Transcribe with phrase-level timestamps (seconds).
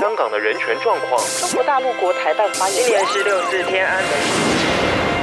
[0.00, 1.22] 香港的人权状况。
[1.40, 2.82] 中国大陆国台办发言。
[2.82, 4.10] 今年十六次天安门。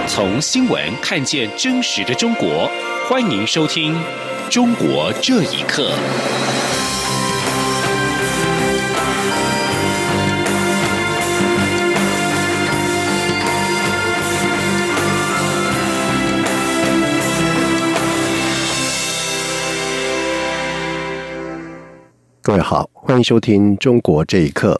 [0.07, 2.69] 从新闻看见真实的中国，
[3.09, 3.95] 欢迎收听
[4.51, 5.89] 《中国这一刻》。
[22.47, 24.79] 各位好，欢迎收听《中国这一刻》。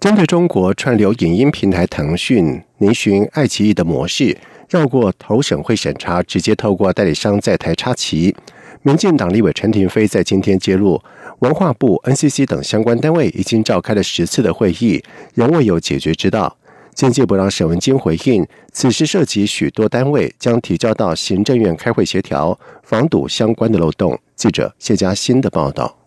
[0.00, 4.38] 针对中国串流影音平台腾讯您寻爱奇艺的模式，
[4.68, 8.36] 绕过投审会审查，直接透过代理商在台插旗。
[8.82, 11.02] 民进党立委陈廷飞在今天揭露，
[11.40, 15.02] 文化部、NCC 等相关单位已经召开了十次的会议，
[15.34, 16.56] 仍未有解决之道。
[16.94, 24.16] 经济部长沈文金回应，此事涉及许多单位，将提交到行政院开会协调，防堵相关的漏洞。
[24.36, 25.99] 记者谢佳欣的报道。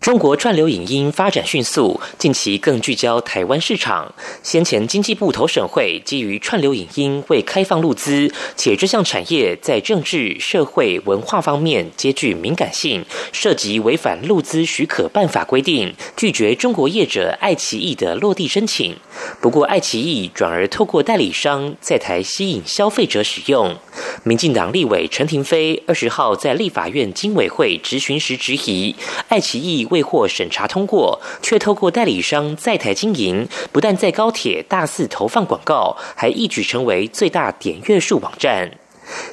[0.00, 4.14] 中国串流影音发展迅速，近期更聚焦台湾市场。
[4.42, 18.96] 先前经济部投审会基于串流影音未开放路资，且这项产业在政治、社会、文化方面皆具敏感性，涉及违反路资许可办法规定，拒绝中国业者爱奇艺的落地申请。
[19.42, 23.76] 不过，爱奇艺转而透过代理商在台吸引消费者使用。
[24.24, 28.96] 民进党立委陈廷飞二十号在立法院经委会质询时质疑，
[29.28, 29.86] 爱奇艺。
[29.90, 38.72] 未获审查通过，却透过代理商在台经营，不但在高铁大肆投放广告，还一举成为最大点阅数网站。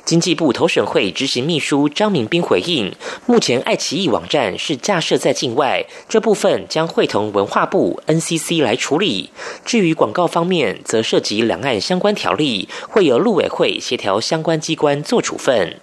[0.03, 2.91] 经济部投审会执行秘书张明斌回应：
[3.27, 9.29] 目前爱奇艺网站是架设在境外，这部分将会同文化部 NCC 来处理。
[9.63, 15.79] 至于广告方面，则涉及两岸相关条例，会由陆委会协调相关机关做处分。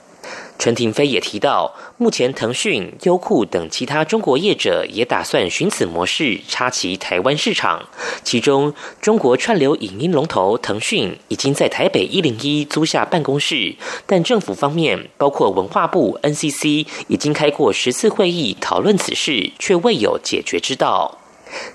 [0.59, 7.87] 陈廷飞也提到，目前腾讯、优酷等其他中国业者也打算寻此模式插旗台湾市场。
[8.23, 13.75] 其中，中国串流影音龙头腾讯已经在台北一零一租下办公室，
[14.07, 21.19] 但政府方面，包括文化部、NCC，已经开过十次会议讨论此事，却未有解决之道。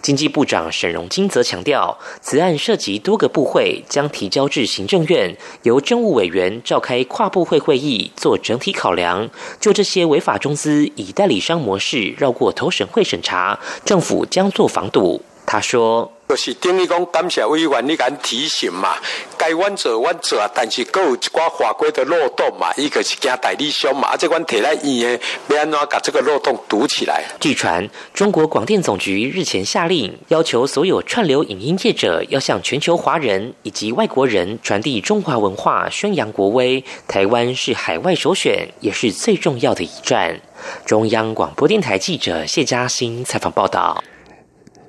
[0.02, 9.30] 经济部长沈荣金则强调，此案涉及多个部会，将提交至行政院，由政务委员召开跨部会会议，做整体考量。
[9.60, 15.22] 就这些违法中资以代理商模式绕过投审会审查，政府将做防堵。
[15.50, 16.12] 他说。
[16.30, 18.90] 就是等于讲，感谢委员你敢提醒嘛？
[19.36, 27.24] 该阮做阮做，但是各有一寡法规的漏洞嘛，一个是惊代理商嘛，啊，这款提来院的，要安怎把这个漏洞堵起来？
[27.40, 36.84] 据传，中国广电总局日前下令，要求所有串流影音业者要向全球华人以及外国人传递中华文化，宣扬国威。
[37.08, 40.40] 台湾是海外首选，也是最重要的一站。
[40.86, 44.04] 中央广播电台记者谢嘉欣采访报道。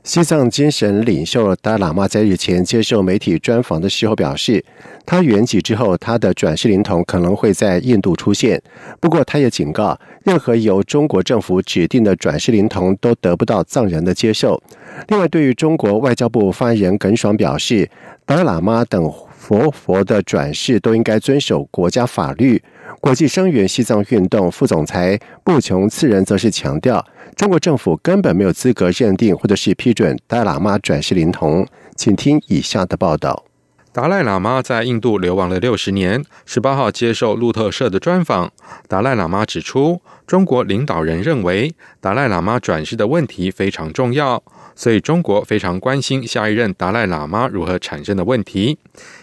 [0.03, 4.65] 西藏精神领袖达喇嘛在日前接受媒体专访的时候表示，
[5.05, 8.61] 他圆寂之后，他的转世灵童可能会在印度出现。
[8.99, 14.61] 不过，他也警告，任何由中国政府指定的转世灵童都得不到藏人的接受。
[15.09, 17.89] 另外，对于中国外交部发言人耿爽表示，
[18.25, 22.63] 达喇嘛等佛佛的转世都应该遵守国家法律。
[23.01, 27.05] 国际声援西藏运动副总裁布琼次仁则是强调。
[27.35, 31.67] 中国政府根本没有资格认定或者是批准达喇嘛转世灵童，
[31.97, 33.45] 请听以下的报道。
[33.93, 38.53] 达赖喇嘛在印度流亡了六十年，十八号接受路透社的专访，
[38.87, 44.41] 达赖喇嘛指出，中国领导人认为达赖喇嘛转世的问题非常重要。
[44.77, 48.79] 所以，中国非常关心下一任达赖喇嘛如何产生的问题。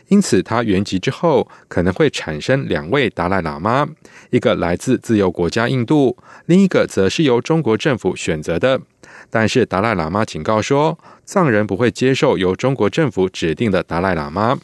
[0.09, 3.87] 因此，他圆寂之后可能会产生两位达赖喇嘛，
[4.31, 8.81] 一个来自自由国家印度，另一个则是由中国政府选择的。
[9.29, 14.57] 但是，达赖喇嘛警告说，藏人不会接受由中国政府指定的达赖喇嘛。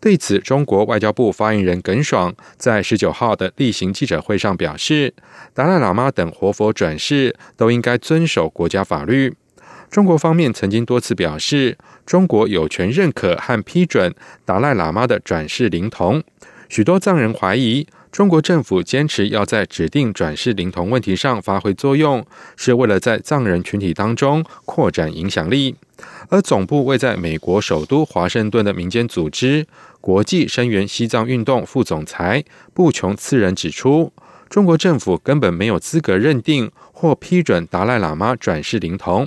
[0.00, 5.14] 对此，中国外交部发言人耿爽在十九号的例行记者会上表示，
[5.54, 9.32] 达赖喇嘛等活佛转世都应该遵守国家法律。
[9.88, 14.12] 中国方面曾经多次表示，中国有权认可和批准
[14.44, 16.20] 达赖喇嘛的转世灵童。
[16.68, 22.22] 许多藏人怀疑，中国政府坚持要在指定转世灵童问题上发挥作用，
[22.56, 25.74] 是为了在藏人群体当中扩展影响力。
[26.28, 29.66] 而总部位在美国首都华盛顿的民间组织——
[30.02, 32.44] 国际声援西藏运动副总裁
[32.74, 34.12] 布琼次仁指出，
[34.50, 39.26] 中国政府根本没有资格认定或批准达赖喇嘛转世灵童。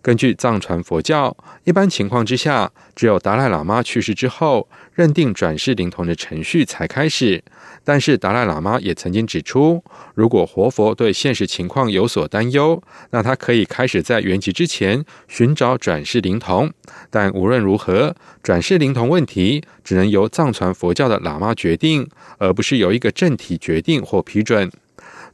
[0.00, 7.44] 根据藏传佛教，一般情况之下，只有达赖喇嘛去世之后，认定转世灵童的程序才开始。
[7.84, 9.82] 但是达赖喇嘛也曾经指出，
[10.14, 16.72] 如果活佛对现实情况有所担忧，那他可以开始在圆寂之前寻找转世灵童。
[17.10, 22.08] 但无论如何，转世灵童问题只能由藏传佛教的喇嘛决定，
[22.38, 24.70] 而不是由一个政体决定或批准。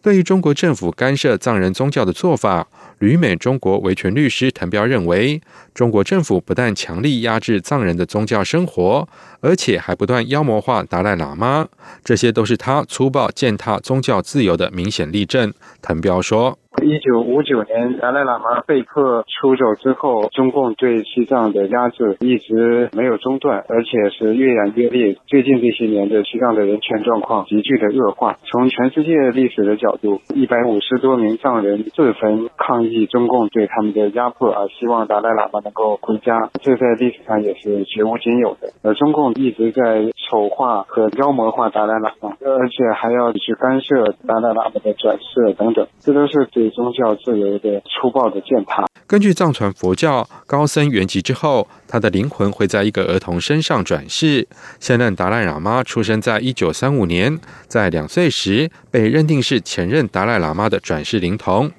[0.01, 2.69] 对于中国政府干涉藏人宗教的做法，
[2.99, 5.41] 旅美中国维权律师滕彪认为，
[5.73, 9.09] 中国政府不但强力压制藏人的宗教生活，
[9.41, 11.69] 而且还不断妖魔化达赖喇嘛，
[12.05, 15.53] 这些都是他粗暴践踏宗教自由的明显例证。
[15.81, 16.59] 滕彪说。
[16.83, 25.17] 一九五九年，达赖喇嘛被迫出走之后，中共对西藏的压制一直没有中断，而且是越演越烈。
[25.27, 28.37] 最近这些年的西藏的人权状况急剧的恶化。
[28.45, 38.69] 从全世界历史的角度，一百五十多名藏人自焚抗议中共对他们的压迫，而希望达赖喇嘛能够回家，这在历史上也是绝无仅有的。
[38.83, 46.68] 而中共一直在丑化和妖魔化达赖喇嘛，而且还要去干涉达赖喇嘛的转世等等，这都是对。
[46.71, 48.85] 宗教自由的粗暴的践踏。
[49.07, 54.47] 根据藏传佛教，高僧圆寂之后，他的灵魂会在一个儿童身上转世。
[54.79, 61.71] 现任达赖喇嘛出生在一九三五年，在两岁时被认定是前任达赖喇嘛的转世灵童。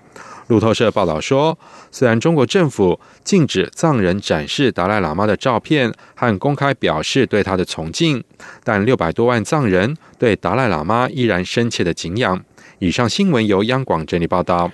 [0.48, 1.56] 路透社报道说，
[1.92, 8.24] 虽然中国政府禁止藏人展示达赖喇嘛的照片和公开表示对他的崇敬，
[8.64, 12.44] 但六百多万藏人对达赖喇嘛依然深切的敬仰。
[12.82, 14.72] 以上新闻由央广整理报道。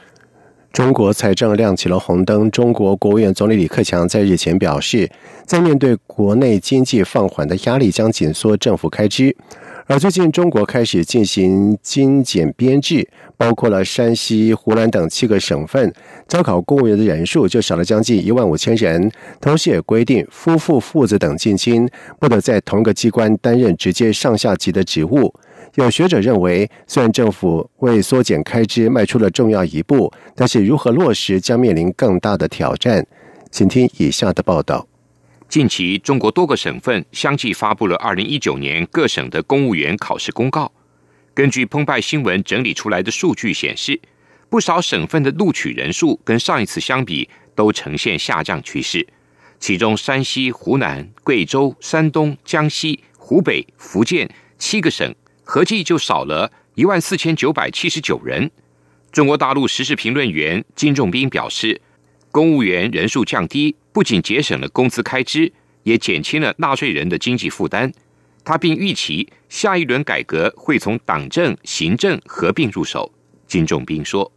[0.72, 2.52] 中国财政亮起了红灯。
[2.52, 5.10] 中国国务院总理李克强在日前表示，
[5.48, 9.36] 在面对国内经济放缓的压力，将紧缩政府开支。
[9.88, 13.08] 而最近，中国开始进行精简编制，
[13.38, 15.92] 包括了山西、湖南等七个省份，
[16.28, 19.12] 招考公务员的人数就少了将近一万五千人。
[19.42, 25.34] 同时，也规定夫妇、父子等近亲不得在同一个机关担任直接上下级的职务。
[25.76, 33.06] 有学者认为，虽然政府为缩减开支迈出了重要一步，但是如何落实将面临更大的挑战。
[33.52, 34.88] 请听以下的报道：
[35.50, 40.72] 近期，中国多个省份相继发布了二零一九年各省的公务员考试公告。
[41.34, 44.00] 根据澎湃新闻整理出来的数据显示，
[44.50, 49.06] 不少省份的录取人数跟上一次相比都呈现下降趋势。
[49.60, 55.14] 其中，山西、湖南、贵州、山东、江西、湖北、福建七个省。
[55.46, 58.52] 合计就少了一万四千九百七十九人。
[59.12, 61.80] 中国大陆时事评论员金仲斌表示，
[62.32, 65.54] 公务员人数降低，不仅节省了工资开支，
[65.84, 67.94] 也减轻了纳税人的经济负担。
[68.44, 73.10] 他并预期下一轮改革会从党政、行政合并入手。
[73.48, 74.30] 金仲斌说。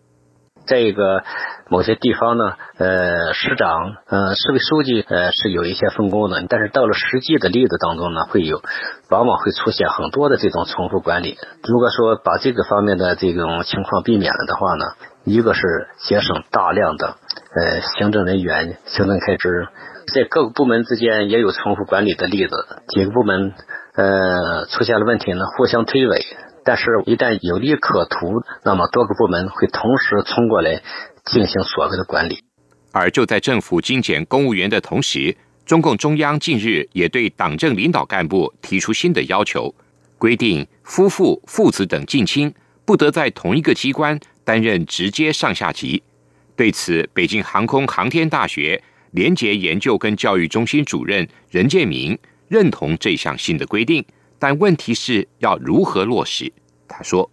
[0.68, 1.24] 这个
[1.70, 8.60] 某些地方呢，呃，市长、呃，市委书记，呃，是有一些分工的，但是到了实际的例子当中呢，会有，
[9.08, 11.38] 往往会出现很多的这种重复管理。
[11.64, 14.84] 如果说把这个方面的这种情况避免了的话呢，
[15.24, 15.62] 一个是
[16.06, 17.16] 节省大量的
[17.56, 19.68] 呃行政人员行政开支，
[20.14, 22.52] 在各个部门之间也有重复管理的例子，
[22.88, 23.54] 几个部门
[23.94, 26.22] 呃出现了问题呢，互相推诿。
[26.68, 30.82] 但是，一旦有利可图，那么多个部门会同时冲过来
[31.24, 32.44] 进行所谓的管理。
[32.92, 35.34] 而就在政府精简公务员的同时，
[35.64, 39.74] 中共中央近日也对党政领导干部提出新的要求，
[40.18, 42.52] 规定夫妇、父子等近亲
[42.84, 46.02] 不得在同一个机关担任直接上下级。
[46.54, 48.82] 对此，北京航空航天大学
[49.12, 54.04] 廉洁研究跟教育中心主任任建明认同这项新的规定。
[54.40, 56.52] 但问题是要如何落实？
[56.88, 57.30] 他说，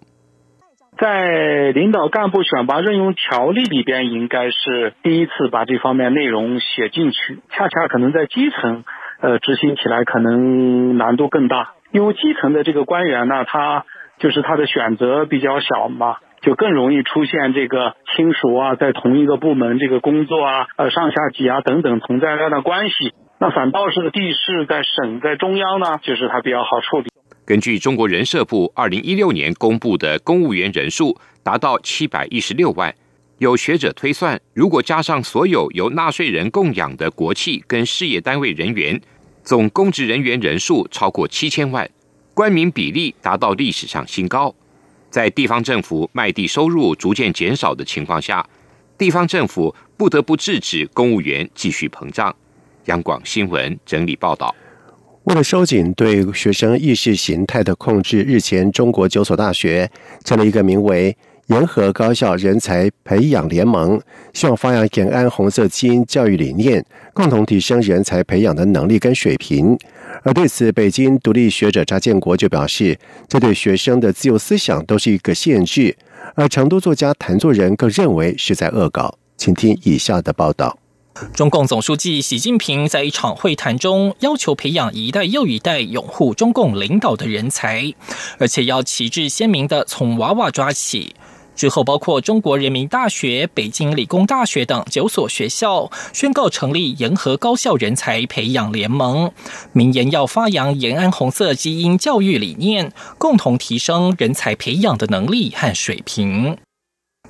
[0.97, 7.39] 在领导干部选拔任用条例里边，应该是第一次把这方面内容写进去。
[7.51, 8.83] 恰恰可能在基层，
[9.21, 13.85] 呃，执行起来可能难度更大，因为基层的这个官员呢，他
[14.19, 23.13] 就是他的选择比较小嘛，就更容易出现这个亲属啊，在同一个部门这个工作啊，呃，上下级啊等等存在这样的关系。
[23.37, 27.09] 那反倒是地市在省在中央呢，就是它比较好处理。
[27.45, 32.95] 根据中国人社部二零一六年公布的公务员人数达到七百一十六万，
[33.39, 38.99] 有学者推算，如果加上所有由纳税人供养的国企跟事业单位人员，
[39.43, 41.87] 总公职人员人数超过七千万，
[42.33, 44.55] 官民比例达到历史上新高。
[45.09, 48.47] 在地方政府卖地收入逐渐减少的情况下，
[48.97, 52.33] 地方政府不得不制止公务员继续膨胀。
[52.85, 54.53] 央广新闻整理报道：
[55.23, 59.89] 为了收紧对学生意识形态的控制，日前中国九所大学
[60.23, 61.15] 成立一个名为
[61.47, 63.99] 沿河高校人才培养联盟，
[64.33, 69.77] 希望发扬延安红色基因教育理念，共同提升人才培养的能力跟水平。
[70.23, 75.95] 而对此，北京独立学者查建国就表示，这对学生的自由思想都是一个限制。
[76.33, 79.17] 而成都作家谭作人更认为是在恶搞。
[79.37, 80.79] 请听以下的报道。
[81.33, 87.93] 中共总书记习近平在一场会谈中要求培养一代又一代拥护中共领导的人才，
[88.37, 91.15] 而且要旗帜鲜明的从娃娃抓起。
[91.55, 99.31] 之后，包括中国人民大学、北京理工大学等九所学校宣告成立沿河高校人才培养联盟，
[99.71, 106.57] 明言要发扬延安红色基因教育理念，共同提升人才培养的能力和水平。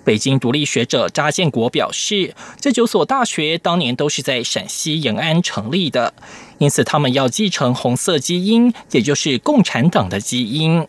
[0.05, 6.13] 北京独立学者查建国表示，这九所大学当年都是在陕西延安成立的，
[6.59, 10.87] 因此他们要继承红色基因，也就是共产党的基因。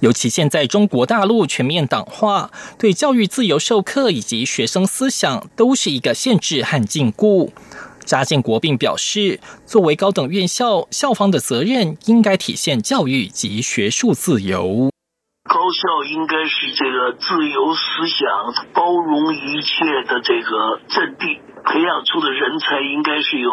[0.00, 7.50] 尤其现在中国大陆全面党化，对教育自由授课以及学生思想都是一个限制和禁锢。
[8.06, 14.90] 查建国并表示，作为高等院校，校方的责任应该体现教育及学术自由。
[15.48, 18.28] 高校应该是这个自由思想、
[18.74, 23.50] 包容一切的这个阵地，培养出的人才应该是有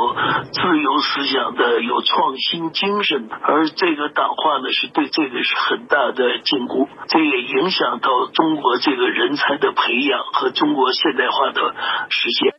[0.51, 3.35] 自由思想的、有创新精神的。
[3.35, 11.75] 而这个党化呢，是对这个是很大的禁锢，这也影响到中国这个人才的培养和中国现代化的
[12.09, 12.53] 实现。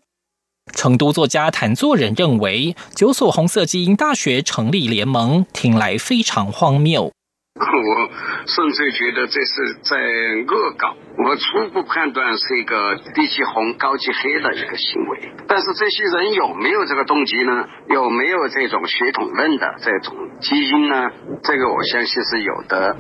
[0.72, 7.13] 成都作家谭作人认为，九所红色基因大学成立联盟，听来非常荒谬。
[7.64, 8.10] 我
[8.48, 15.32] 甚至觉得这是在恶搞，我初步判断是一个低级红高级黑的一个行为。
[15.46, 17.64] 但是这些人有没有这个动机呢？
[17.88, 21.12] 有没有这种血统论的这种基因呢？
[21.44, 22.96] 这个我相信是有的。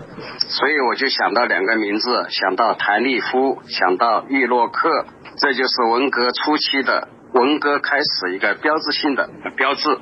[0.48, 5.04] 所以我就想到两个名字，想到谭立夫，想到玉洛克，
[5.40, 9.98] 这就是文革初期的文革开始一个标志性的标志。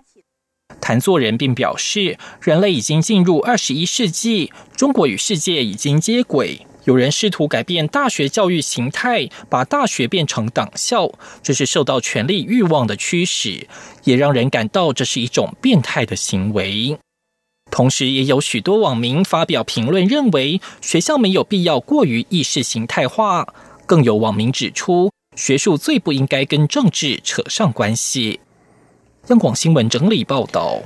[0.82, 6.66] 谭作人并表示，人类已经进入二十一世纪，中国与世界已经接轨。
[6.84, 13.68] 有人试图改变大学教育形态，把大学变成党校，这是受到权力欲望的驱使，
[14.02, 16.98] 也让人感到这是一种变态的行为。
[17.70, 23.46] 同时，也有许多网民发表评论，认为学校没有必要过于意识形态化。
[23.86, 28.40] 更有网民指出，学术最不应该跟政治扯上关系。
[29.28, 30.82] 央广新闻整理报道：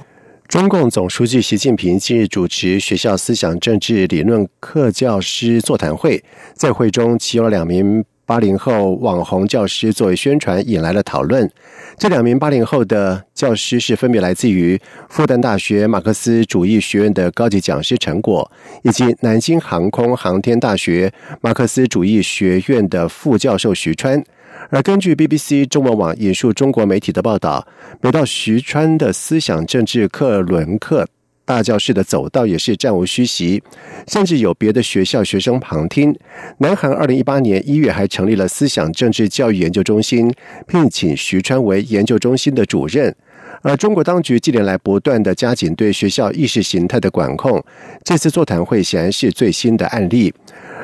[0.47, 11.51] 中共总书记习近平近日主持学校思想政治理论课教师座谈会，在会中其有两名八零后网红教师作为宣传，引来了讨论。
[11.97, 14.79] 这两名八零后的教师是分别来自于
[15.09, 18.53] 复旦大学马克思主义学院的高级讲师陈果，
[18.83, 24.23] 以及南京航空航天大学马克思主义学院的副教授徐川。
[24.71, 27.67] 而根据 BBC 中文网引述中国媒体的报道，
[28.01, 31.07] 每到徐川的思想政治课轮课，
[31.45, 33.63] 大教室的走道也是战无虚席，
[34.09, 36.17] 甚至有别的学校学生旁听。
[36.59, 40.33] 南韩二零一八年一月还成立了思想政治教育研究中心，
[40.67, 43.15] 聘请徐川为研究中心的主任。
[43.63, 47.65] 而中国当局近年来不断的加紧对学校意识形态的管控，
[48.05, 50.33] 这次座谈会显然是最新的案例。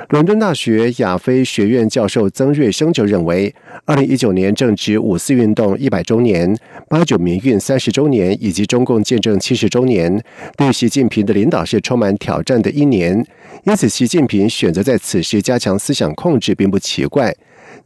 [0.09, 3.55] 伦敦大学亚非学院教授曾瑞生就认为，
[3.85, 6.55] 二零一九年正值五四运动一百周年、
[6.89, 10.23] 八九民运三十周年以及中共建政七十周年，
[10.57, 13.25] 对习近平的领导是充满挑战的一年。
[13.65, 17.35] 因此，习近平选择在此时加强思想控制，并不奇怪。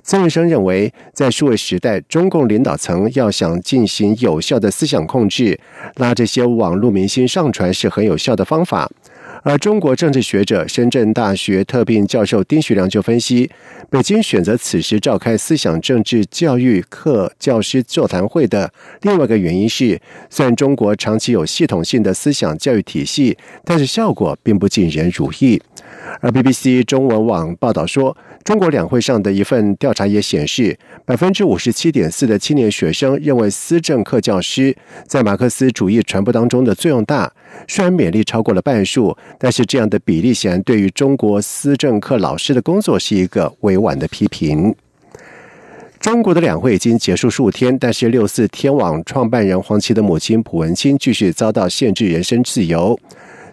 [0.02, 5.58] 曾瑞生认为，在数位时代，中共领导层要想进行有效的思想控制，
[5.96, 8.90] 拉这些网络明星上传是很有效的方法。
[9.46, 13.48] 而中国政治学者、深圳大学特聘教授丁学良就分析，
[13.88, 18.72] 北京选择此时召开思想政治教育课教师座谈会的
[19.02, 25.62] 另外一个原因是，虽然中国长期有系统性的思想教育体系，但是效果并不尽人如意。
[26.20, 34.76] 而 BBC 中文网报道说，中国两会上的一份调查也显示，百分之五十七点四的青年学生认为思政课教师
[35.06, 37.32] 在马克思主义传播当中的作用大。
[37.68, 44.74] 虽然勉励超过了半数，但是这样的比例显然对于中国思政课老师的工作是一个委婉的批评。
[45.98, 52.96] 中国的两会已经结束数天，但是六四天网创办人黄奇的母亲蒲文清继续遭到限制人身自由。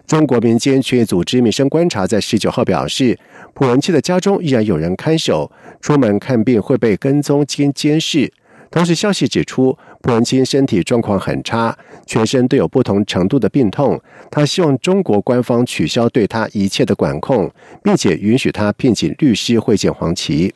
[0.06, 3.18] 中国民间权益组织民生观察在十九号表示，
[3.54, 8.30] 普文清的家中依然有人看守，出门看病会被跟踪监监视。
[8.70, 14.00] 同时，消息指出，朴文清身体状况很差，全身都有不同程度的病痛。
[14.30, 17.50] 他希望中国官方取消对他一切的管控，
[17.82, 20.52] 并且允许他聘请律师会见黄奇。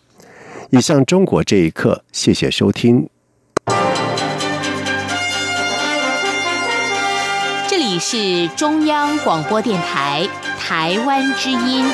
[0.71, 3.09] 以上中国这一刻，谢谢收听。
[7.99, 10.29] 是中央广播电台
[10.59, 11.85] 台湾之音。